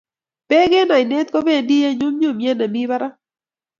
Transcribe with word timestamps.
bek 0.49 0.71
eng' 0.79 0.95
ainet 0.95 1.27
ko 1.33 1.39
bendi 1.47 1.77
eng' 1.87 1.97
nyumnyumiet 1.99 2.57
nemi 2.59 2.81
barak 2.89 3.13